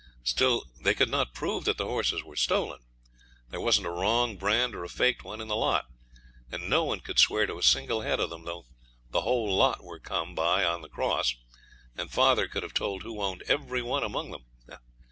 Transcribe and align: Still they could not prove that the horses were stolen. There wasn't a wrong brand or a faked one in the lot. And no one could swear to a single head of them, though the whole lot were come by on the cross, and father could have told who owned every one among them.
Still 0.23 0.65
they 0.81 0.95
could 0.95 1.11
not 1.11 1.35
prove 1.35 1.65
that 1.65 1.77
the 1.77 1.85
horses 1.85 2.23
were 2.23 2.35
stolen. 2.35 2.79
There 3.49 3.61
wasn't 3.61 3.85
a 3.85 3.91
wrong 3.91 4.35
brand 4.35 4.73
or 4.73 4.83
a 4.83 4.89
faked 4.89 5.23
one 5.23 5.39
in 5.39 5.47
the 5.47 5.55
lot. 5.55 5.85
And 6.51 6.67
no 6.67 6.83
one 6.83 7.01
could 7.01 7.19
swear 7.19 7.45
to 7.45 7.59
a 7.59 7.61
single 7.61 8.01
head 8.01 8.19
of 8.19 8.31
them, 8.31 8.43
though 8.45 8.65
the 9.11 9.21
whole 9.21 9.55
lot 9.55 9.83
were 9.83 9.99
come 9.99 10.33
by 10.33 10.65
on 10.65 10.81
the 10.81 10.89
cross, 10.89 11.35
and 11.95 12.09
father 12.11 12.47
could 12.47 12.63
have 12.63 12.73
told 12.73 13.03
who 13.03 13.21
owned 13.21 13.43
every 13.43 13.83
one 13.83 14.01
among 14.01 14.31
them. 14.31 14.45